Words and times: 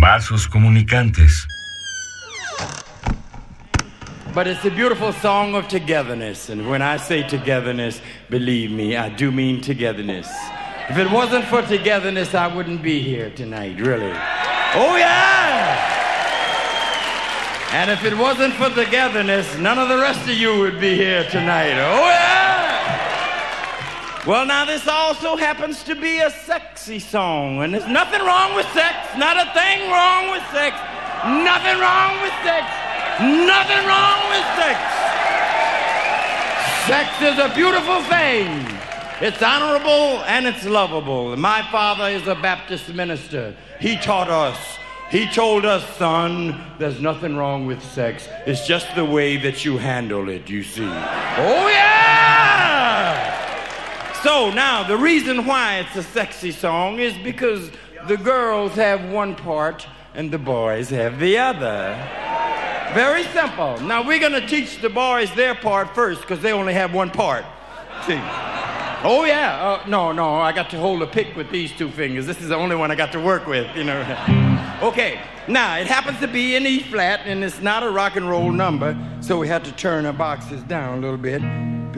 Vasos 0.00 0.46
comunicantes. 0.48 1.32
But 4.32 4.46
it's 4.46 4.64
a 4.64 4.70
beautiful 4.70 5.12
song 5.12 5.56
of 5.56 5.66
togetherness. 5.66 6.50
And 6.50 6.68
when 6.68 6.82
I 6.82 6.98
say 6.98 7.26
togetherness, 7.26 8.00
believe 8.30 8.70
me, 8.70 8.96
I 8.96 9.08
do 9.08 9.32
mean 9.32 9.60
togetherness. 9.60 10.28
If 10.88 10.98
it 10.98 11.10
wasn't 11.10 11.46
for 11.46 11.62
togetherness, 11.62 12.34
I 12.34 12.46
wouldn't 12.46 12.80
be 12.80 13.00
here 13.00 13.30
tonight, 13.30 13.80
really. 13.80 14.12
Oh, 14.74 14.96
yeah! 14.96 15.96
And 17.72 17.90
if 17.90 18.04
it 18.04 18.16
wasn't 18.16 18.54
for 18.54 18.70
togetherness, 18.70 19.58
none 19.58 19.78
of 19.78 19.88
the 19.88 19.98
rest 19.98 20.22
of 20.22 20.36
you 20.36 20.60
would 20.60 20.78
be 20.80 20.94
here 20.94 21.24
tonight. 21.24 21.72
Oh, 21.72 22.08
yeah! 22.08 22.27
Well, 24.28 24.44
now, 24.44 24.66
this 24.66 24.86
also 24.86 25.36
happens 25.36 25.82
to 25.84 25.94
be 25.94 26.18
a 26.18 26.28
sexy 26.28 26.98
song, 26.98 27.62
and 27.62 27.72
there's 27.72 27.88
nothing 27.88 28.20
wrong 28.20 28.54
with 28.54 28.66
sex, 28.74 28.94
not 29.16 29.38
a 29.38 29.50
thing 29.54 29.90
wrong 29.90 30.30
with 30.30 30.42
sex, 30.52 30.76
nothing 31.24 31.80
wrong 31.80 32.20
with 32.20 32.34
sex, 32.44 32.68
nothing 33.24 33.86
wrong 33.88 34.28
with 34.28 34.44
sex. 34.60 34.76
Sex 36.84 37.08
is 37.22 37.38
a 37.38 37.54
beautiful 37.54 38.02
thing. 38.02 38.68
It's 39.22 39.42
honorable 39.42 40.22
and 40.24 40.46
it's 40.46 40.66
lovable. 40.66 41.34
My 41.38 41.62
father 41.72 42.10
is 42.10 42.28
a 42.28 42.34
Baptist 42.34 42.92
minister. 42.92 43.56
He 43.80 43.96
taught 43.96 44.28
us. 44.28 44.58
He 45.08 45.26
told 45.30 45.64
us, 45.64 45.82
son, 45.96 46.66
there's 46.78 47.00
nothing 47.00 47.34
wrong 47.34 47.64
with 47.64 47.82
sex. 47.82 48.28
It's 48.46 48.66
just 48.66 48.94
the 48.94 49.06
way 49.06 49.38
that 49.38 49.64
you 49.64 49.78
handle 49.78 50.28
it, 50.28 50.50
you 50.50 50.64
see. 50.64 50.84
Oh, 50.84 51.68
yeah! 51.72 51.97
So 54.28 54.50
now, 54.50 54.82
the 54.82 54.98
reason 54.98 55.46
why 55.46 55.78
it's 55.78 55.96
a 55.96 56.02
sexy 56.02 56.50
song 56.50 56.98
is 56.98 57.16
because 57.16 57.70
the 58.08 58.18
girls 58.18 58.74
have 58.74 59.10
one 59.10 59.34
part 59.34 59.86
and 60.12 60.30
the 60.30 60.36
boys 60.36 60.90
have 60.90 61.18
the 61.18 61.38
other. 61.38 61.96
Very 62.92 63.22
simple. 63.22 63.80
Now, 63.80 64.06
we're 64.06 64.18
going 64.18 64.38
to 64.38 64.46
teach 64.46 64.82
the 64.82 64.90
boys 64.90 65.34
their 65.34 65.54
part 65.54 65.94
first 65.94 66.20
because 66.20 66.40
they 66.40 66.52
only 66.52 66.74
have 66.74 66.92
one 66.92 67.08
part. 67.08 67.46
See? 68.06 68.20
Oh, 69.02 69.24
yeah. 69.26 69.80
Uh, 69.82 69.88
no, 69.88 70.12
no, 70.12 70.34
I 70.34 70.52
got 70.52 70.68
to 70.72 70.78
hold 70.78 71.00
a 71.00 71.06
pick 71.06 71.34
with 71.34 71.50
these 71.50 71.72
two 71.72 71.90
fingers. 71.90 72.26
This 72.26 72.42
is 72.42 72.50
the 72.50 72.56
only 72.56 72.76
one 72.76 72.90
I 72.90 72.96
got 72.96 73.12
to 73.12 73.20
work 73.20 73.46
with, 73.46 73.74
you 73.74 73.84
know. 73.84 74.78
okay, 74.82 75.22
now, 75.48 75.78
it 75.78 75.86
happens 75.86 76.20
to 76.20 76.28
be 76.28 76.54
in 76.54 76.66
E 76.66 76.82
flat, 76.82 77.20
and 77.24 77.42
it's 77.42 77.62
not 77.62 77.82
a 77.82 77.88
rock 77.88 78.16
and 78.16 78.28
roll 78.28 78.52
number, 78.52 78.94
so 79.22 79.38
we 79.38 79.48
had 79.48 79.64
to 79.64 79.72
turn 79.72 80.04
our 80.04 80.12
boxes 80.12 80.62
down 80.64 80.98
a 80.98 81.00
little 81.00 81.16
bit 81.16 81.40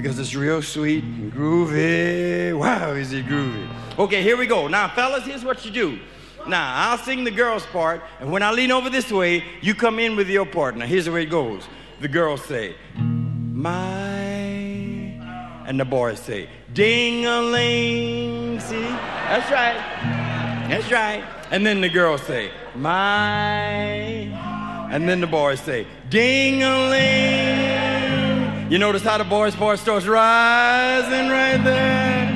because 0.00 0.18
it's 0.18 0.34
real 0.34 0.62
sweet 0.62 1.04
and 1.04 1.32
groovy. 1.32 2.58
Wow, 2.58 2.92
is 2.92 3.12
it 3.12 3.26
groovy? 3.26 3.68
Okay, 3.98 4.22
here 4.22 4.36
we 4.36 4.46
go. 4.46 4.66
Now, 4.66 4.88
fellas, 4.88 5.26
here's 5.26 5.44
what 5.44 5.64
you 5.64 5.70
do. 5.70 5.98
Now, 6.46 6.90
I'll 6.90 6.98
sing 6.98 7.24
the 7.24 7.30
girl's 7.30 7.66
part, 7.66 8.02
and 8.18 8.32
when 8.32 8.42
I 8.42 8.50
lean 8.50 8.72
over 8.72 8.88
this 8.88 9.12
way, 9.12 9.44
you 9.60 9.74
come 9.74 9.98
in 9.98 10.16
with 10.16 10.30
your 10.30 10.46
part. 10.46 10.74
Now, 10.74 10.86
here's 10.86 11.04
the 11.04 11.12
way 11.12 11.24
it 11.24 11.30
goes. 11.30 11.64
The 12.00 12.08
girls 12.08 12.42
say, 12.46 12.76
My, 12.96 13.90
and 15.66 15.78
the 15.78 15.84
boys 15.84 16.18
say, 16.18 16.48
Ding 16.72 17.26
a 17.26 17.42
ling. 17.42 18.58
See? 18.60 18.80
That's 18.80 19.50
right. 19.50 19.76
That's 20.70 20.90
right. 20.90 21.22
And 21.50 21.66
then 21.66 21.82
the 21.82 21.90
girls 21.90 22.22
say, 22.22 22.50
My, 22.74 23.82
and 24.90 25.06
then 25.06 25.20
the 25.20 25.26
boys 25.26 25.60
say, 25.60 25.86
Ding 26.08 26.62
a 26.62 26.88
ling. 26.88 27.69
You 28.70 28.78
notice 28.78 29.02
how 29.02 29.18
the 29.18 29.24
boys' 29.24 29.56
part 29.56 29.80
starts 29.80 30.06
rising 30.06 31.28
right 31.28 31.60
there? 31.64 32.28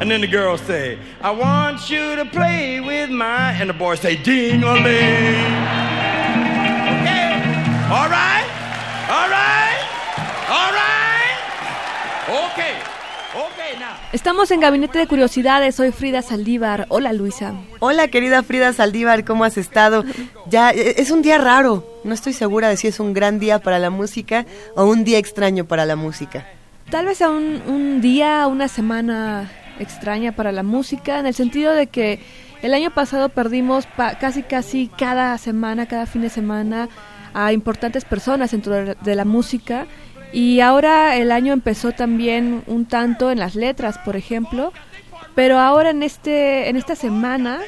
And 0.00 0.10
then 0.10 0.20
the 0.20 0.26
girls 0.26 0.60
say, 0.62 0.98
I 1.20 1.30
want 1.30 1.88
you 1.88 2.16
to 2.16 2.24
play 2.24 2.80
with 2.80 3.08
my, 3.08 3.52
and 3.52 3.70
the 3.70 3.74
boys 3.74 4.00
say, 4.00 4.16
ding 4.20 4.64
a 4.64 4.74
ling. 4.74 4.82
Okay. 6.98 7.30
All 7.86 8.10
right. 8.10 8.50
All 9.10 9.28
right. 9.30 9.78
All 10.48 10.72
right. 10.72 10.89
Estamos 14.12 14.50
en 14.50 14.58
Gabinete 14.58 14.98
de 14.98 15.06
Curiosidades, 15.06 15.76
soy 15.76 15.92
Frida 15.92 16.20
Saldívar. 16.22 16.86
Hola 16.88 17.12
Luisa. 17.12 17.54
Hola 17.78 18.08
querida 18.08 18.42
Frida 18.42 18.72
Saldívar, 18.72 19.24
¿cómo 19.24 19.44
has 19.44 19.56
estado? 19.56 20.04
Ya 20.48 20.72
e- 20.72 21.00
es 21.00 21.12
un 21.12 21.22
día 21.22 21.38
raro, 21.38 21.86
no 22.02 22.12
estoy 22.12 22.32
segura 22.32 22.68
de 22.68 22.76
si 22.76 22.88
es 22.88 22.98
un 22.98 23.12
gran 23.12 23.38
día 23.38 23.60
para 23.60 23.78
la 23.78 23.90
música 23.90 24.46
o 24.74 24.84
un 24.86 25.04
día 25.04 25.18
extraño 25.18 25.64
para 25.64 25.86
la 25.86 25.94
música. 25.94 26.44
Tal 26.90 27.06
vez 27.06 27.22
a 27.22 27.30
un, 27.30 27.62
un 27.68 28.00
día, 28.00 28.48
una 28.48 28.66
semana 28.66 29.48
extraña 29.78 30.32
para 30.32 30.50
la 30.50 30.64
música, 30.64 31.20
en 31.20 31.26
el 31.26 31.34
sentido 31.34 31.72
de 31.72 31.86
que 31.86 32.18
el 32.62 32.74
año 32.74 32.90
pasado 32.92 33.28
perdimos 33.28 33.86
pa- 33.86 34.16
casi 34.18 34.42
casi 34.42 34.88
cada 34.88 35.38
semana, 35.38 35.86
cada 35.86 36.06
fin 36.06 36.22
de 36.22 36.30
semana 36.30 36.88
a 37.32 37.52
importantes 37.52 38.04
personas 38.04 38.50
dentro 38.50 38.74
de, 38.74 38.96
de 39.00 39.14
la 39.14 39.24
música 39.24 39.86
y 40.32 40.60
ahora 40.60 41.16
el 41.16 41.32
año 41.32 41.52
empezó 41.52 41.92
también 41.92 42.62
un 42.66 42.86
tanto 42.86 43.30
en 43.30 43.38
las 43.38 43.54
letras, 43.54 43.98
por 43.98 44.16
ejemplo, 44.16 44.72
pero 45.34 45.58
ahora 45.58 45.90
en 45.90 46.02
este 46.02 46.68
en 46.68 46.76
esta 46.76 46.94
semana 46.94 47.60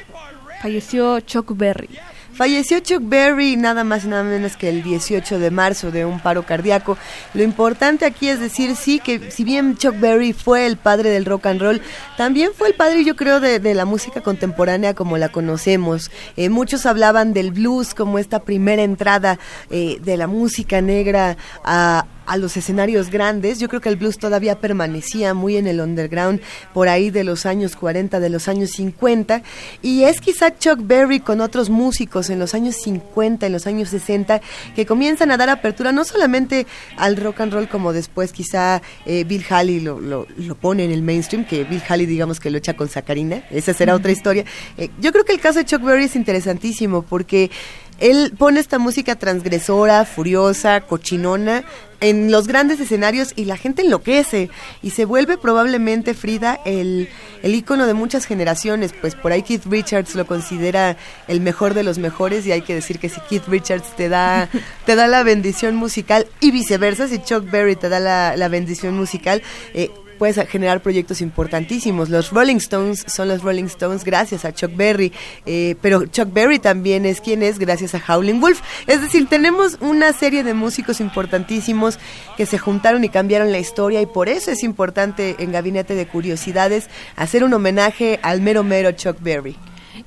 falleció 0.61 1.19
Chuck 1.19 1.55
Berry. 1.55 1.89
Falleció 2.33 2.79
Chuck 2.79 3.03
Berry 3.03 3.57
nada 3.57 3.83
más 3.83 4.05
y 4.05 4.07
nada 4.07 4.23
menos 4.23 4.57
que 4.57 4.67
el 4.67 4.81
18 4.81 5.37
de 5.37 5.51
marzo 5.51 5.91
de 5.91 6.03
un 6.03 6.19
paro 6.19 6.43
cardíaco. 6.43 6.97
Lo 7.35 7.43
importante 7.43 8.05
aquí 8.05 8.27
es 8.27 8.39
decir, 8.39 8.75
sí, 8.75 8.99
que 8.99 9.29
si 9.29 9.43
bien 9.43 9.77
Chuck 9.77 9.99
Berry 9.99 10.33
fue 10.33 10.65
el 10.65 10.77
padre 10.77 11.11
del 11.11 11.25
rock 11.25 11.45
and 11.45 11.61
roll, 11.61 11.81
también 12.17 12.49
fue 12.57 12.69
el 12.69 12.73
padre, 12.73 13.03
yo 13.03 13.15
creo, 13.15 13.39
de, 13.39 13.59
de 13.59 13.75
la 13.75 13.85
música 13.85 14.21
contemporánea 14.21 14.95
como 14.95 15.19
la 15.19 15.29
conocemos. 15.29 16.09
Eh, 16.35 16.49
muchos 16.49 16.87
hablaban 16.87 17.33
del 17.33 17.51
blues 17.51 17.93
como 17.93 18.17
esta 18.17 18.39
primera 18.39 18.81
entrada 18.81 19.37
eh, 19.69 19.99
de 20.01 20.17
la 20.17 20.25
música 20.25 20.81
negra 20.81 21.37
a, 21.63 22.07
a 22.25 22.37
los 22.37 22.57
escenarios 22.57 23.09
grandes. 23.09 23.59
Yo 23.59 23.67
creo 23.69 23.81
que 23.81 23.89
el 23.89 23.95
blues 23.95 24.17
todavía 24.17 24.59
permanecía 24.59 25.33
muy 25.33 25.57
en 25.57 25.67
el 25.67 25.81
underground 25.81 26.41
por 26.73 26.87
ahí 26.87 27.09
de 27.09 27.23
los 27.23 27.45
años 27.45 27.75
40, 27.75 28.19
de 28.19 28.29
los 28.29 28.47
años 28.47 28.71
50. 28.71 29.43
Y 29.81 30.03
es 30.03 30.21
quizá 30.21 30.57
Chuck 30.57 30.79
Berry 30.81 31.19
con 31.19 31.41
otros 31.41 31.69
músicos 31.69 32.29
en 32.29 32.39
los 32.39 32.53
años 32.53 32.75
50, 32.83 33.45
en 33.45 33.51
los 33.51 33.67
años 33.67 33.89
60, 33.89 34.41
que 34.75 34.85
comienzan 34.85 35.31
a 35.31 35.37
dar 35.37 35.49
apertura 35.49 35.91
no 35.91 36.03
solamente 36.05 36.67
al 36.97 37.17
rock 37.17 37.41
and 37.41 37.53
roll 37.53 37.69
como 37.69 37.93
después 37.93 38.31
quizá 38.31 38.81
eh, 39.05 39.23
Bill 39.23 39.45
Haley 39.49 39.79
lo, 39.79 39.99
lo, 39.99 40.27
lo 40.37 40.55
pone 40.55 40.85
en 40.85 40.91
el 40.91 41.01
mainstream, 41.01 41.45
que 41.45 41.63
Bill 41.63 41.81
Haley 41.87 42.05
digamos 42.05 42.39
que 42.39 42.49
lo 42.49 42.57
echa 42.57 42.75
con 42.75 42.89
sacarina. 42.89 43.43
Esa 43.51 43.73
será 43.73 43.95
otra 43.95 44.11
historia. 44.11 44.45
Eh, 44.77 44.89
yo 44.99 45.11
creo 45.11 45.25
que 45.25 45.33
el 45.33 45.39
caso 45.39 45.59
de 45.59 45.65
Chuck 45.65 45.81
Berry 45.81 46.05
es 46.05 46.15
interesantísimo 46.15 47.01
porque 47.01 47.51
él 47.99 48.33
pone 48.37 48.59
esta 48.59 48.79
música 48.79 49.15
transgresora, 49.15 50.05
furiosa, 50.05 50.81
cochinona 50.81 51.63
en 52.03 52.31
los 52.31 52.47
grandes 52.47 52.81
escenarios 52.81 53.31
y 53.35 53.45
la 53.45 53.55
gente 53.55 53.81
enloquece. 53.81 54.49
Y 54.81 54.89
se 54.89 55.05
vuelve 55.05 55.37
probablemente 55.37 56.13
Frida 56.13 56.59
el, 56.65 57.07
el 57.43 57.55
ícono 57.55 57.87
de 57.87 57.93
muchas 57.93 58.25
generaciones, 58.25 58.93
pues 58.99 59.15
por 59.15 59.31
ahí 59.31 59.41
Keith 59.41 59.65
Richards 59.65 60.13
lo 60.15 60.27
considera 60.27 60.97
el 61.27 61.39
mejor 61.39 61.73
de 61.73 61.83
los 61.83 61.99
mejores 61.99 62.45
y 62.45 62.51
hay 62.51 62.61
que 62.61 62.75
decir 62.75 62.99
que 62.99 63.07
si 63.07 63.21
Keith 63.21 63.47
Richards 63.47 63.95
te 63.95 64.09
da, 64.09 64.49
te 64.85 64.95
da 64.95 65.07
la 65.07 65.23
bendición 65.23 65.75
musical 65.75 66.27
y 66.41 66.51
viceversa, 66.51 67.07
si 67.07 67.19
Chuck 67.19 67.49
Berry 67.49 67.77
te 67.77 67.87
da 67.87 68.01
la, 68.01 68.35
la 68.35 68.49
bendición 68.49 68.95
musical, 68.95 69.41
eh, 69.73 69.89
puedes 70.17 70.39
generar 70.47 70.81
proyectos 70.81 71.21
importantísimos. 71.21 72.09
Los 72.09 72.31
Rolling 72.31 72.57
Stones 72.57 73.03
son 73.07 73.27
los 73.27 73.43
Rolling 73.43 73.65
Stones 73.65 74.03
gracias 74.03 74.45
a 74.45 74.53
Chuck 74.53 74.75
Berry, 74.75 75.11
eh, 75.45 75.75
pero 75.81 76.05
Chuck 76.05 76.31
Berry 76.31 76.59
también 76.59 77.05
es 77.05 77.21
quien 77.21 77.43
es 77.43 77.59
gracias 77.59 77.95
a 77.95 78.01
Howling 78.07 78.39
Wolf. 78.39 78.61
Es 78.87 79.01
decir, 79.01 79.27
tenemos 79.27 79.77
una 79.81 80.13
serie 80.13 80.43
de 80.43 80.53
músicos 80.53 80.99
importantísimos 80.99 81.99
que 82.37 82.45
se 82.45 82.57
juntaron 82.57 83.03
y 83.03 83.09
cambiaron 83.09 83.51
la 83.51 83.59
historia 83.59 84.01
y 84.01 84.05
por 84.05 84.29
eso 84.29 84.51
es 84.51 84.63
importante 84.63 85.35
en 85.39 85.51
Gabinete 85.51 85.95
de 85.95 86.07
Curiosidades 86.07 86.89
hacer 87.15 87.43
un 87.43 87.53
homenaje 87.53 88.19
al 88.21 88.41
mero 88.41 88.63
mero 88.63 88.91
Chuck 88.91 89.17
Berry. 89.21 89.55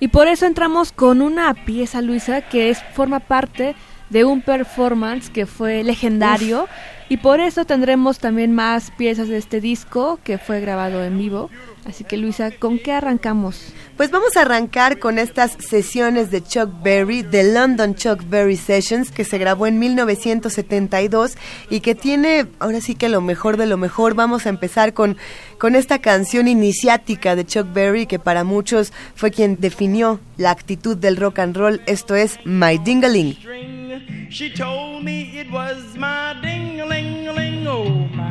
Y 0.00 0.08
por 0.08 0.28
eso 0.28 0.46
entramos 0.46 0.92
con 0.92 1.22
una 1.22 1.52
pieza, 1.54 2.02
Luisa, 2.02 2.42
que 2.42 2.70
es 2.70 2.78
forma 2.94 3.20
parte 3.20 3.74
de 4.10 4.24
un 4.24 4.42
performance 4.42 5.30
que 5.30 5.46
fue 5.46 5.82
legendario 5.82 6.68
y 7.08 7.18
por 7.18 7.38
eso 7.38 7.64
tendremos 7.64 8.18
también 8.18 8.52
más 8.52 8.90
piezas 8.90 9.28
de 9.28 9.36
este 9.36 9.60
disco 9.60 10.18
que 10.24 10.38
fue 10.38 10.60
grabado 10.60 11.04
en 11.04 11.16
vivo. 11.16 11.50
Así 11.84 12.02
que 12.02 12.16
Luisa, 12.16 12.50
¿con 12.50 12.80
qué 12.80 12.90
arrancamos? 12.90 13.72
Pues 13.96 14.10
vamos 14.10 14.36
a 14.36 14.40
arrancar 14.40 14.98
con 14.98 15.20
estas 15.20 15.52
sesiones 15.52 16.32
de 16.32 16.42
Chuck 16.42 16.68
Berry, 16.82 17.22
de 17.22 17.44
London 17.44 17.94
Chuck 17.94 18.28
Berry 18.28 18.56
Sessions, 18.56 19.12
que 19.12 19.22
se 19.22 19.38
grabó 19.38 19.68
en 19.68 19.78
1972 19.78 21.36
y 21.70 21.78
que 21.78 21.94
tiene 21.94 22.46
ahora 22.58 22.80
sí 22.80 22.96
que 22.96 23.08
lo 23.08 23.20
mejor 23.20 23.56
de 23.56 23.66
lo 23.66 23.76
mejor. 23.76 24.14
Vamos 24.14 24.46
a 24.46 24.48
empezar 24.48 24.92
con, 24.92 25.16
con 25.58 25.76
esta 25.76 26.00
canción 26.00 26.48
iniciática 26.48 27.36
de 27.36 27.46
Chuck 27.46 27.72
Berry, 27.72 28.06
que 28.06 28.18
para 28.18 28.42
muchos 28.42 28.92
fue 29.14 29.30
quien 29.30 29.58
definió 29.60 30.18
la 30.38 30.50
actitud 30.50 30.96
del 30.96 31.16
rock 31.16 31.38
and 31.38 31.56
roll. 31.56 31.80
Esto 31.86 32.16
es 32.16 32.40
My 32.44 32.78
Dingaling. 32.78 33.85
She 34.28 34.50
told 34.50 35.04
me 35.04 35.38
it 35.38 35.50
was 35.50 35.96
my 35.96 36.36
ding 36.42 36.80
a 36.80 36.86
ling 36.86 37.28
a 37.28 37.32
ling, 37.32 37.66
oh 37.66 37.88
my. 37.88 38.30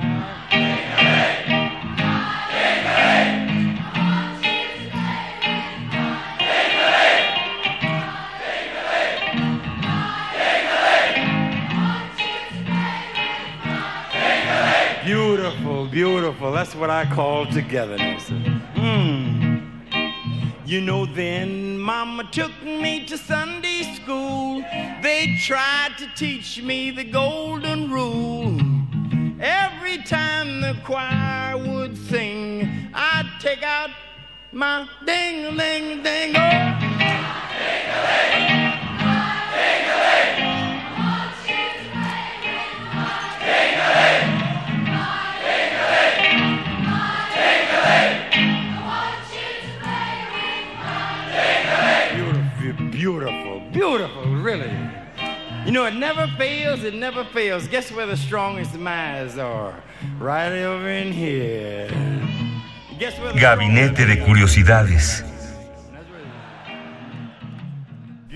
Ding 0.51 0.61
a 0.61 1.03
ling! 1.03 1.75
Ding! 3.05 3.45
Beautiful, 15.05 15.85
beautiful. 15.85 16.51
That's 16.51 16.73
what 16.73 16.89
I 16.89 17.05
call 17.05 17.45
togetherness. 17.45 18.29
Mmm. 18.29 19.34
You 20.65 20.81
know, 20.81 21.05
then 21.05 21.77
Mama 21.77 22.23
took 22.31 22.51
me 22.63 23.05
to 23.05 23.19
Sunday 23.19 23.83
school. 23.93 24.63
They 25.03 25.37
tried 25.39 25.91
to 25.99 26.07
teach 26.15 26.59
me 26.59 26.89
the 26.89 27.03
golden 27.03 27.91
rule. 27.91 28.59
Every 29.39 29.99
time 29.99 30.61
the 30.61 30.75
choir 30.83 31.55
would 31.55 31.95
sing, 31.95 32.89
I'd 32.95 33.29
take 33.39 33.61
out 33.61 33.91
my 34.51 34.89
ding 35.05 35.45
a 35.45 35.51
ling 35.51 36.01
ding. 36.01 36.33
Oh. 36.35 36.35
Ding-a-ling, 36.35 38.39
ding-a-ling. 38.39 38.84
Never 56.25 56.37
fails, 56.37 56.83
it 56.83 56.93
never 56.93 57.23
fails. 57.25 57.67
Guess 57.67 57.91
where 57.91 58.07
the 58.07 58.17
strongest 58.17 58.75
minds 58.75 59.37
are? 59.37 59.73
Right 60.19 60.51
over 60.51 60.89
in 60.89 61.11
here. 61.11 61.89
Gabinete 63.35 64.05
de 64.05 64.19
Curiosidades. 64.23 65.23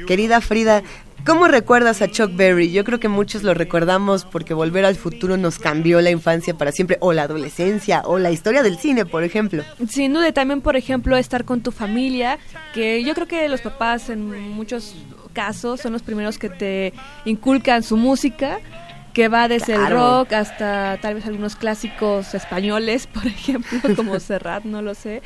Querida 0.07 0.41
Frida, 0.41 0.83
¿Cómo 1.25 1.47
recuerdas 1.47 2.01
a 2.01 2.07
Chuck 2.07 2.31
Berry? 2.33 2.71
Yo 2.71 2.83
creo 2.83 2.99
que 2.99 3.09
muchos 3.09 3.43
lo 3.43 3.53
recordamos 3.53 4.25
porque 4.25 4.53
Volver 4.53 4.85
al 4.85 4.95
Futuro 4.95 5.35
nos 5.35 5.59
cambió 5.59 5.99
la 6.01 6.09
infancia 6.09 6.53
para 6.53 6.71
siempre, 6.71 6.97
o 7.01 7.11
la 7.11 7.23
adolescencia, 7.23 8.01
o 8.05 8.17
la 8.17 8.31
historia 8.31 8.63
del 8.63 8.77
cine, 8.77 9.05
por 9.05 9.23
ejemplo. 9.23 9.63
Sin 9.87 10.13
duda, 10.13 10.31
también, 10.31 10.61
por 10.61 10.77
ejemplo, 10.77 11.17
estar 11.17 11.43
con 11.43 11.61
tu 11.61 11.71
familia, 11.71 12.39
que 12.73 13.03
yo 13.03 13.13
creo 13.13 13.27
que 13.27 13.49
los 13.49 13.61
papás 13.61 14.09
en 14.09 14.29
muchos 14.51 14.95
casos 15.39 15.79
son 15.79 15.93
los 15.93 16.01
primeros 16.01 16.37
que 16.37 16.49
te 16.49 16.93
inculcan 17.23 17.81
su 17.81 17.95
música 17.95 18.59
que 19.13 19.29
va 19.29 19.47
desde 19.47 19.73
el 19.73 19.89
rock 19.89 20.33
hasta 20.33 20.97
tal 21.01 21.13
vez 21.13 21.25
algunos 21.25 21.55
clásicos 21.55 22.33
españoles, 22.33 23.07
por 23.13 23.25
ejemplo, 23.25 23.79
como 23.95 24.19
Serrat, 24.19 24.65
no 24.65 24.81
lo 24.81 24.93
sé 24.95 25.21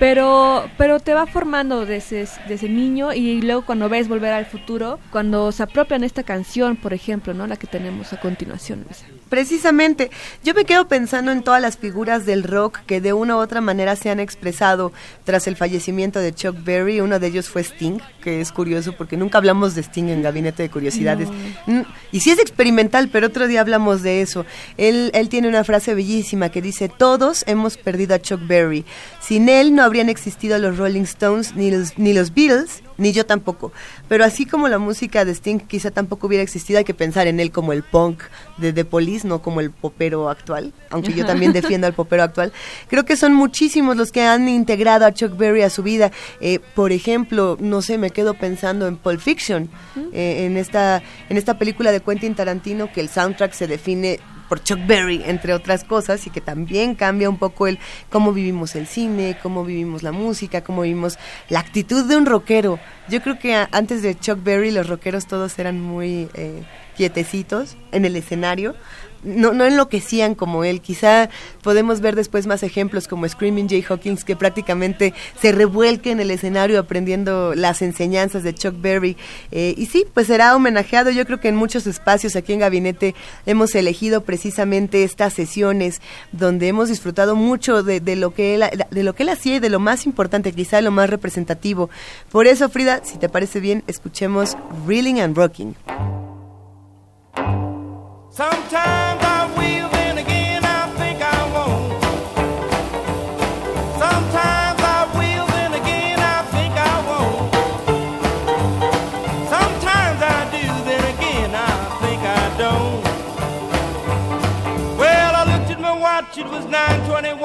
pero 0.00 0.68
pero 0.76 0.98
te 0.98 1.14
va 1.14 1.26
formando 1.26 1.86
desde, 1.86 2.22
ese 2.22 2.68
niño 2.68 3.12
y 3.12 3.42
luego 3.42 3.64
cuando 3.64 3.88
ves 3.88 4.08
Volver 4.08 4.32
al 4.32 4.46
Futuro, 4.46 4.98
cuando 5.12 5.52
se 5.52 5.62
apropian 5.62 6.02
esta 6.02 6.22
canción, 6.22 6.76
por 6.76 6.92
ejemplo, 6.92 7.34
¿no? 7.34 7.46
La 7.46 7.56
que 7.56 7.66
tenemos 7.66 8.12
a 8.12 8.18
continuación. 8.18 8.84
Precisamente, 9.28 10.10
yo 10.42 10.54
me 10.54 10.64
quedo 10.64 10.88
pensando 10.88 11.30
en 11.30 11.42
todas 11.42 11.62
las 11.62 11.76
figuras 11.76 12.26
del 12.26 12.42
rock 12.42 12.80
que 12.86 13.00
de 13.00 13.12
una 13.12 13.36
u 13.36 13.38
otra 13.38 13.60
manera 13.60 13.94
se 13.94 14.10
han 14.10 14.18
expresado 14.18 14.92
tras 15.24 15.46
el 15.46 15.54
fallecimiento 15.54 16.18
de 16.18 16.34
Chuck 16.34 16.56
Berry. 16.64 17.00
Uno 17.00 17.20
de 17.20 17.28
ellos 17.28 17.48
fue 17.48 17.62
Sting, 17.62 17.98
que 18.22 18.40
es 18.40 18.50
curioso 18.50 18.92
porque 18.96 19.16
nunca 19.16 19.38
hablamos 19.38 19.74
de 19.74 19.82
Sting 19.82 20.08
en 20.08 20.22
Gabinete 20.22 20.64
de 20.64 20.70
Curiosidades. 20.70 21.28
Mm, 21.66 21.82
y 22.10 22.20
sí 22.20 22.30
es 22.30 22.40
experimental, 22.40 23.08
pero 23.12 23.28
otro 23.28 23.46
día 23.46 23.60
hablamos 23.60 24.02
de 24.02 24.22
eso. 24.22 24.46
Él, 24.78 25.10
él 25.14 25.28
tiene 25.28 25.46
una 25.46 25.62
frase 25.62 25.94
bellísima 25.94 26.48
que 26.48 26.62
dice, 26.62 26.88
todos 26.88 27.44
hemos 27.46 27.76
perdido 27.76 28.14
a 28.16 28.18
Chuck 28.18 28.40
Berry. 28.46 28.84
Sin 29.20 29.48
él 29.48 29.74
no 29.74 29.84
habrían 29.90 30.08
existido 30.08 30.56
los 30.58 30.78
Rolling 30.78 31.02
Stones 31.02 31.56
ni 31.56 31.72
los, 31.72 31.98
ni 31.98 32.14
los 32.14 32.32
Beatles 32.32 32.82
ni 32.96 33.12
yo 33.12 33.26
tampoco. 33.26 33.72
Pero 34.08 34.24
así 34.24 34.46
como 34.46 34.68
la 34.68 34.78
música 34.78 35.24
de 35.24 35.32
Sting 35.32 35.58
quizá 35.58 35.90
tampoco 35.90 36.28
hubiera 36.28 36.44
existido, 36.44 36.78
hay 36.78 36.84
que 36.84 36.94
pensar 36.94 37.26
en 37.26 37.40
él 37.40 37.50
como 37.50 37.72
el 37.72 37.82
punk 37.82 38.22
de 38.58 38.72
The 38.72 38.84
Police, 38.84 39.26
no 39.26 39.42
como 39.42 39.60
el 39.60 39.72
popero 39.72 40.28
actual, 40.28 40.72
aunque 40.90 41.12
yo 41.12 41.26
también 41.26 41.52
defiendo 41.54 41.88
al 41.88 41.94
popero 41.94 42.22
actual. 42.22 42.52
Creo 42.88 43.04
que 43.04 43.16
son 43.16 43.32
muchísimos 43.32 43.96
los 43.96 44.12
que 44.12 44.22
han 44.22 44.48
integrado 44.48 45.06
a 45.06 45.12
Chuck 45.12 45.36
Berry 45.36 45.62
a 45.62 45.70
su 45.70 45.82
vida. 45.82 46.12
Eh, 46.40 46.60
por 46.76 46.92
ejemplo, 46.92 47.56
no 47.58 47.82
sé, 47.82 47.98
me 47.98 48.10
quedo 48.10 48.34
pensando 48.34 48.86
en 48.86 48.96
Pulp 48.96 49.18
Fiction, 49.20 49.70
eh, 50.12 50.44
en, 50.46 50.56
esta, 50.56 51.02
en 51.28 51.36
esta 51.36 51.58
película 51.58 51.90
de 51.90 52.00
Quentin 52.00 52.36
Tarantino, 52.36 52.92
que 52.92 53.00
el 53.00 53.08
soundtrack 53.08 53.54
se 53.54 53.66
define 53.66 54.20
por 54.50 54.64
Chuck 54.64 54.84
Berry, 54.84 55.22
entre 55.26 55.54
otras 55.54 55.84
cosas, 55.84 56.26
y 56.26 56.30
que 56.30 56.40
también 56.40 56.96
cambia 56.96 57.30
un 57.30 57.38
poco 57.38 57.68
el 57.68 57.78
cómo 58.10 58.32
vivimos 58.32 58.74
el 58.74 58.88
cine, 58.88 59.38
cómo 59.40 59.64
vivimos 59.64 60.02
la 60.02 60.10
música, 60.10 60.64
cómo 60.64 60.82
vivimos 60.82 61.20
la 61.48 61.60
actitud 61.60 62.04
de 62.04 62.16
un 62.16 62.26
rockero. 62.26 62.80
Yo 63.08 63.22
creo 63.22 63.38
que 63.38 63.54
antes 63.54 64.02
de 64.02 64.18
Chuck 64.18 64.42
Berry 64.42 64.72
los 64.72 64.88
rockeros 64.88 65.26
todos 65.26 65.56
eran 65.60 65.80
muy 65.80 66.28
eh, 66.34 66.64
quietecitos 66.96 67.76
en 67.92 68.04
el 68.04 68.16
escenario, 68.16 68.74
no, 69.22 69.52
no 69.52 69.64
enloquecían 69.64 70.34
como 70.34 70.64
él. 70.64 70.80
Quizá 70.80 71.28
podemos 71.62 72.00
ver 72.00 72.16
después 72.16 72.46
más 72.46 72.62
ejemplos 72.62 73.08
como 73.08 73.28
Screaming 73.28 73.68
Jay 73.68 73.84
Hawkins, 73.88 74.24
que 74.24 74.36
prácticamente 74.36 75.14
se 75.40 75.52
revuelque 75.52 76.10
en 76.10 76.20
el 76.20 76.30
escenario 76.30 76.78
aprendiendo 76.78 77.54
las 77.54 77.82
enseñanzas 77.82 78.42
de 78.42 78.54
Chuck 78.54 78.80
Berry. 78.80 79.16
Eh, 79.52 79.74
y 79.76 79.86
sí, 79.86 80.06
pues 80.12 80.26
será 80.26 80.54
homenajeado. 80.56 81.10
Yo 81.10 81.26
creo 81.26 81.40
que 81.40 81.48
en 81.48 81.56
muchos 81.56 81.86
espacios 81.86 82.36
aquí 82.36 82.52
en 82.52 82.60
Gabinete 82.60 83.14
hemos 83.46 83.74
elegido 83.74 84.22
precisamente 84.22 85.04
estas 85.04 85.34
sesiones 85.34 86.00
donde 86.32 86.68
hemos 86.68 86.88
disfrutado 86.88 87.36
mucho 87.36 87.82
de, 87.82 88.00
lo, 88.16 88.34
que 88.34 88.54
él, 88.54 88.64
de 88.90 89.02
lo 89.02 89.14
que 89.14 89.22
él 89.22 89.28
hacía 89.28 89.56
y 89.56 89.60
de 89.60 89.70
lo 89.70 89.80
más 89.80 90.06
importante, 90.06 90.52
quizá 90.52 90.80
lo 90.80 90.90
más 90.90 91.10
representativo. 91.10 91.90
Por 92.30 92.46
eso, 92.46 92.68
Frida, 92.68 93.00
si 93.04 93.18
te 93.18 93.28
parece 93.28 93.60
bien, 93.60 93.82
escuchemos 93.86 94.56
Reeling 94.86 95.20
and 95.20 95.36
Rocking. 95.36 95.76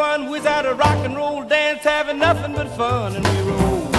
921. 0.06 0.30
Was 0.30 0.46
at 0.46 0.66
a 0.66 0.74
rock 0.76 0.98
and 1.06 1.16
roll 1.16 1.44
dance, 1.44 1.84
having 1.84 2.20
nothing 2.20 2.54
but 2.54 2.68
fun, 2.78 3.16
and 3.16 3.26
we 3.26 3.42
rolled. 3.50 3.96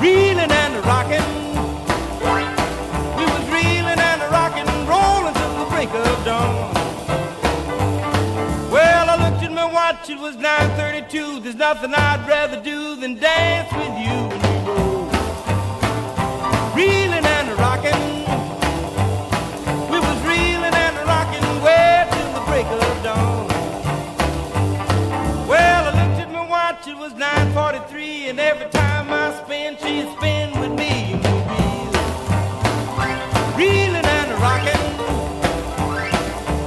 Reeling 0.00 0.52
and 0.52 0.74
rocking. 0.84 1.26
We 3.18 3.24
was 3.32 3.44
reeling 3.48 4.00
and 4.10 4.20
rocking, 4.30 4.68
rolling 4.86 5.34
till 5.34 5.54
the 5.58 5.66
break 5.70 5.88
of 5.88 6.24
dawn. 6.24 6.74
Well, 8.70 9.10
I 9.10 9.16
looked 9.24 9.42
at 9.42 9.52
my 9.52 9.64
watch, 9.64 10.10
it 10.10 10.18
was 10.18 10.36
9.32. 10.36 11.42
There's 11.42 11.54
nothing 11.54 11.94
I'd 11.94 12.26
rather 12.28 12.60
do 12.60 12.96
than 12.96 13.14
dance 13.18 13.72
with 13.72 13.94
you 14.04 14.16
and 14.34 14.42
we 14.44 14.54
roll. 14.68 15.08
Reeling 16.76 17.26
and 17.36 17.48
rocking. 17.58 18.02
We 19.90 19.98
was 19.98 20.18
reeling 20.28 20.74
and 20.86 20.96
rocking 21.06 21.46
way 21.62 22.06
till 22.12 22.32
the 22.34 22.44
break 22.46 22.66
of 22.66 23.02
dawn. 23.02 23.31
it 26.92 26.98
was 26.98 27.14
9.43 27.14 28.28
and 28.30 28.38
every 28.38 28.68
time 28.70 29.06
I 29.10 29.32
spin, 29.42 29.76
she 29.80 30.02
spin 30.14 30.50
with 30.60 30.72
me. 30.72 31.14
Reeling 33.56 34.06
and 34.18 34.30
rocking. 34.44 34.84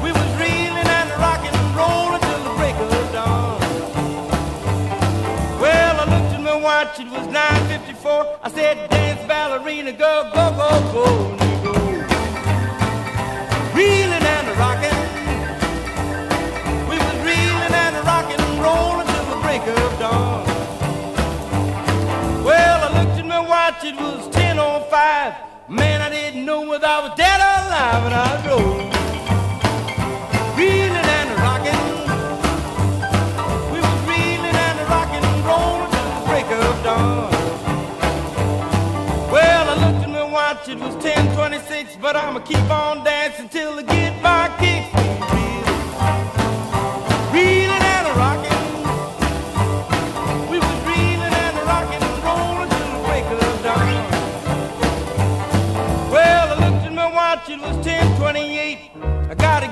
We 0.04 0.12
was 0.12 0.30
reeling 0.42 0.90
and 1.00 1.10
rocking, 1.26 1.56
rolling 1.78 2.22
till 2.28 2.44
the 2.48 2.54
break 2.58 2.76
of 2.76 3.14
dawn. 3.14 3.60
Well, 5.62 5.96
I 6.02 6.06
looked 6.14 6.34
at 6.34 6.42
my 6.42 6.56
watch, 6.56 7.00
it 7.00 7.10
was 7.12 7.28
9.54. 7.28 8.40
I 8.42 8.50
said, 8.50 8.90
dance 8.90 9.24
ballerina, 9.28 9.92
go, 9.92 10.32
go, 10.34 10.46
go, 10.62 10.70
go, 10.92 11.06
go. 11.66 11.74
Reeling 13.76 14.26
and 14.36 14.58
rocking. 14.58 14.95
Break 19.66 19.78
of 19.78 20.00
dawn. 20.00 20.46
Well, 22.44 22.84
I 22.84 23.04
looked 23.04 23.20
at 23.20 23.26
my 23.26 23.40
watch, 23.40 23.84
it 23.84 23.96
was 23.96 24.28
10.05. 24.30 25.36
Man, 25.70 26.02
I 26.02 26.10
didn't 26.10 26.46
know 26.46 26.62
whether 26.68 26.88
I 26.88 27.00
was 27.08 27.18
dead 27.18 27.40
or 27.40 27.56
alive, 27.66 28.06
and 28.06 28.14
I 28.14 28.42
drove. 28.46 28.94
Reeling 30.58 31.10
and 31.18 31.30
rocking. 31.46 31.84
We 33.72 33.80
was 33.80 34.00
reeling 34.10 34.58
and 34.68 34.80
rocking, 34.90 35.26
rolling 35.50 35.92
the 35.92 36.04
break 36.28 36.50
of 36.62 36.84
dawn. 36.84 37.32
Well, 39.32 39.70
I 39.70 39.76
looked 39.86 40.04
at 40.06 40.10
my 40.10 40.24
watch, 40.24 40.70
it 40.70 40.80
was 40.80 40.96
10.26, 41.04 42.00
but 42.00 42.16
I'ma 42.16 42.40
keep 42.40 42.70
on 42.70 43.04
dancing 43.04 43.50
till 43.50 43.80
I 43.80 43.82
get 43.82 44.22
my 44.22 44.50
kicks. 44.60 44.75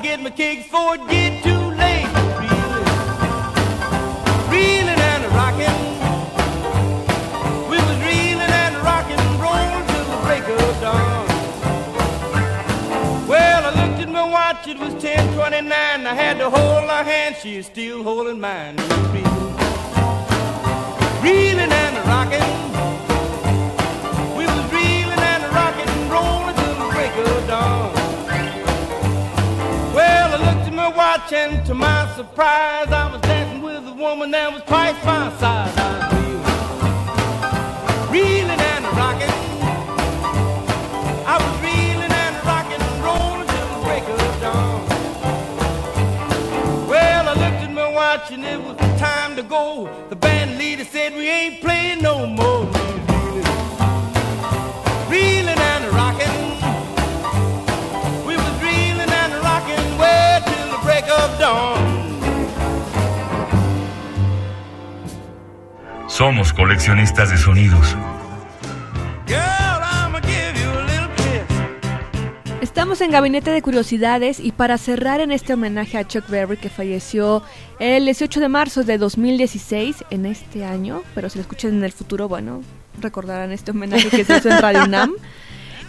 Get 0.03 0.22
my 0.22 0.29
kicks 0.29 0.63
before 0.63 0.95
it 0.95 1.07
get 1.07 1.41
too 1.43 1.63
late. 1.79 2.05
Reeling, 2.41 2.88
reeling 4.51 5.01
and 5.12 5.24
rocking. 5.31 5.79
We 7.69 7.77
was 7.77 7.98
reeling 8.10 8.53
and 8.63 8.75
rocking, 8.83 9.24
rolling 9.39 9.86
till 9.88 10.05
the 10.12 10.17
break 10.25 10.43
of 10.43 10.81
dawn. 10.81 11.27
Well, 13.29 13.62
I 13.65 13.72
looked 13.79 14.01
at 14.01 14.10
my 14.10 14.29
watch, 14.29 14.67
it 14.67 14.77
was 14.77 14.93
1029. 14.93 15.72
I 15.72 16.13
had 16.13 16.38
to 16.39 16.50
hold 16.50 16.89
her 16.89 17.03
hand, 17.03 17.38
she 17.41 17.55
is 17.55 17.67
still 17.67 18.03
holding 18.03 18.41
mine. 18.41 18.75
Reeling, 19.13 19.55
reeling 21.24 21.72
and 21.72 21.95
rocking. 22.05 23.02
I 30.84 30.88
looked 30.88 30.98
at 30.98 31.00
my 31.00 31.16
watch 31.18 31.32
and 31.34 31.66
to 31.66 31.74
my 31.74 32.13
surprise, 32.16 32.92
I 32.92 33.10
was 33.12 33.22
dancing 33.22 33.62
with 33.62 33.88
a 33.88 33.94
woman 33.94 34.32
that 34.32 34.52
was 34.52 34.63
twice 34.63 34.96
my 35.06 35.32
size. 35.40 35.74
I 35.78 35.88
was 35.96 36.13
reeling, 38.12 38.50
reeling 38.50 38.60
and 38.60 38.86
rocking. 39.00 39.32
I 41.25 41.38
was 41.40 41.56
reeling 41.63 42.12
and 42.12 42.36
rocking, 42.44 42.84
rolling 43.02 43.48
till 43.48 43.68
the 43.72 43.80
break 43.86 44.04
of 44.04 44.42
dawn. 44.42 44.80
Well, 46.90 47.30
I 47.30 47.34
looked 47.34 47.63
at 47.63 47.72
my 47.72 47.88
watch 47.90 48.32
and 48.32 48.44
it 48.44 48.60
was 48.62 48.75
time 49.00 49.38
to 49.38 49.44
go. 49.44 49.90
The 50.10 50.18
band 50.18 50.58
leader 50.58 50.84
said 50.84 51.13
we 51.13 51.30
ain't 51.30 51.62
playing 51.62 52.02
no 52.02 52.25
more. 52.28 52.68
Somos 66.13 66.53
coleccionistas 66.53 67.32
de 67.32 67.38
sonidos. 67.39 67.98
Estamos 72.62 73.01
en 73.01 73.10
Gabinete 73.10 73.50
de 73.50 73.63
Curiosidades 73.63 74.39
y 74.39 74.51
para 74.51 74.77
cerrar 74.77 75.22
en 75.22 75.32
este 75.32 75.55
homenaje 75.55 75.98
a 75.98 76.08
Chuck 76.08 76.29
Berry 76.29 76.58
que 76.58 76.70
falleció 76.70 77.41
el 77.79 78.05
18 78.05 78.41
de 78.41 78.48
marzo 78.48 78.84
de 78.84 79.00
2016 79.00 80.05
en 80.12 80.27
este 80.27 80.63
año, 80.63 81.01
pero 81.15 81.32
si 81.32 81.39
lo 81.39 81.41
escuchan 81.41 81.74
en 81.74 81.84
el 81.84 81.91
futuro, 81.91 82.29
bueno, 82.29 82.62
recordarán 83.01 83.51
este 83.51 83.72
homenaje 83.72 84.12
que 84.12 84.24
se 84.24 84.38
hizo 84.38 84.50
en 84.50 84.62
Radio 84.62 84.84
UNAM. 84.84 85.13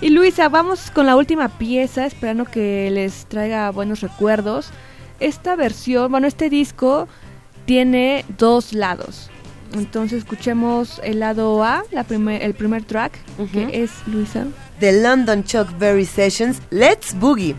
Y 0.00 0.08
Luisa, 0.08 0.48
vamos 0.48 0.90
con 0.90 1.04
la 1.04 1.16
última 1.16 1.50
pieza, 1.50 2.06
esperando 2.06 2.46
que 2.46 2.90
les 2.90 3.26
traiga 3.26 3.70
buenos 3.72 4.00
recuerdos. 4.00 4.70
Esta 5.20 5.54
versión, 5.54 6.10
bueno, 6.10 6.26
este 6.26 6.48
disco 6.48 7.08
tiene 7.66 8.24
dos 8.38 8.72
lados. 8.72 9.30
Entonces 9.74 10.18
escuchemos 10.18 11.00
el 11.02 11.20
lado 11.20 11.64
A, 11.64 11.82
la 11.90 12.04
primer, 12.04 12.42
el 12.42 12.54
primer 12.54 12.84
track, 12.84 13.18
que 13.52 13.82
es 13.82 13.90
Luisa. 14.06 14.46
The 14.80 15.02
London 15.02 15.44
Chuck 15.44 15.68
Berry 15.78 16.06
Sessions, 16.06 16.62
Let's 16.70 17.14
Boogie. 17.14 17.56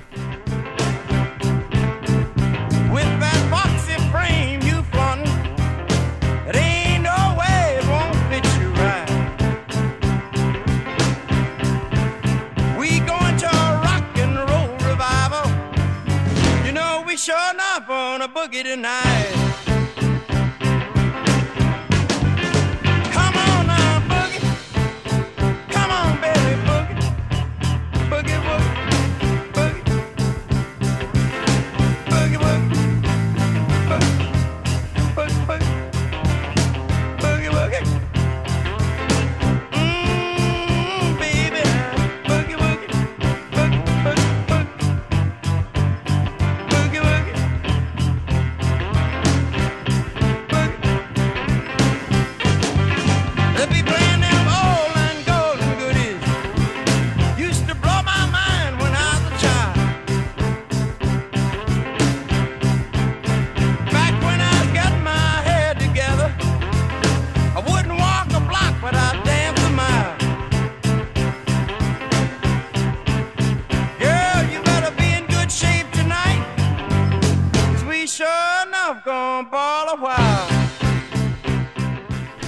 Enough 78.85 79.03
gonna 79.03 79.49
ball 79.49 79.89
a 79.89 79.95
while. 79.95 80.54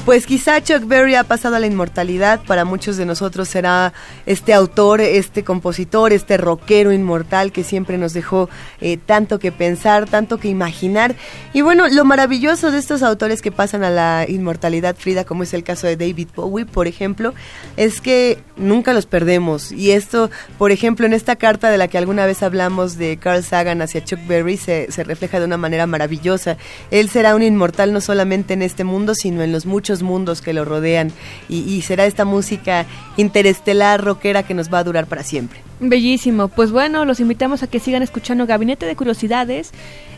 Pues 0.07 0.25
quizá 0.25 0.63
Chuck 0.63 0.87
Berry 0.87 1.15
ha 1.15 1.25
pasado 1.25 1.57
a 1.57 1.59
la 1.59 1.67
inmortalidad, 1.67 2.39
para 2.47 2.63
muchos 2.63 2.95
de 2.95 3.05
nosotros 3.05 3.49
será 3.49 3.91
este 4.25 4.53
autor, 4.53 5.01
este 5.01 5.43
compositor, 5.43 6.13
este 6.13 6.37
rockero 6.37 6.93
inmortal 6.93 7.51
que 7.51 7.65
siempre 7.65 7.97
nos 7.97 8.13
dejó 8.13 8.47
eh, 8.79 8.95
tanto 8.95 9.37
que 9.37 9.51
pensar, 9.51 10.05
tanto 10.09 10.37
que 10.37 10.47
imaginar. 10.47 11.13
Y 11.51 11.59
bueno, 11.59 11.89
lo 11.89 12.05
maravilloso 12.05 12.71
de 12.71 12.77
estos 12.77 13.03
autores 13.03 13.41
que 13.41 13.51
pasan 13.51 13.83
a 13.83 13.89
la 13.89 14.25
inmortalidad, 14.29 14.95
Frida, 14.95 15.25
como 15.25 15.43
es 15.43 15.53
el 15.53 15.65
caso 15.65 15.87
de 15.87 15.97
David 15.97 16.29
Bowie, 16.33 16.65
por 16.65 16.87
ejemplo, 16.87 17.33
es 17.75 17.99
que 17.99 18.39
nunca 18.55 18.93
los 18.93 19.07
perdemos. 19.07 19.73
Y 19.73 19.91
esto, 19.91 20.31
por 20.57 20.71
ejemplo, 20.71 21.05
en 21.05 21.11
esta 21.11 21.35
carta 21.35 21.69
de 21.69 21.77
la 21.77 21.89
que 21.89 21.97
alguna 21.97 22.25
vez 22.25 22.43
hablamos 22.43 22.97
de 22.97 23.17
Carl 23.17 23.43
Sagan 23.43 23.81
hacia 23.81 24.05
Chuck 24.05 24.25
Berry, 24.25 24.55
se, 24.55 24.89
se 24.89 25.03
refleja 25.03 25.39
de 25.39 25.45
una 25.47 25.57
manera 25.57 25.85
maravillosa. 25.85 26.55
Él 26.91 27.09
será 27.09 27.35
un 27.35 27.43
inmortal 27.43 27.91
no 27.91 27.99
solamente 27.99 28.53
en 28.53 28.61
este 28.61 28.85
mundo, 28.85 29.13
sino 29.13 29.43
en 29.43 29.51
los 29.51 29.65
muchos 29.65 29.96
mundos 30.03 30.41
que 30.41 30.53
lo 30.53 30.65
rodean. 30.65 31.11
Y, 31.49 31.59
y 31.59 31.81
será 31.81 32.05
esta 32.05 32.25
música 32.25 32.85
interestelar, 33.17 34.03
rockera, 34.03 34.43
que 34.43 34.53
nos 34.53 34.73
va 34.73 34.79
a 34.79 34.83
durar 34.83 35.07
para 35.07 35.23
siempre. 35.23 35.59
Bellísimo. 35.79 36.47
Pues 36.47 36.71
bueno, 36.71 37.05
los 37.05 37.19
invitamos 37.19 37.61
a 37.63 37.67
que 37.67 37.79
sigan 37.79 38.03
escuchando 38.03 38.47
Gabinete 38.47 38.85
de 38.85 38.95
Curiosidades 38.95 39.71